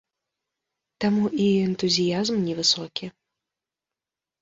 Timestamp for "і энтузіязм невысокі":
1.45-3.15